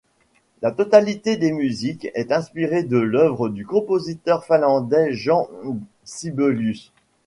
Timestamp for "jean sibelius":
5.13-6.91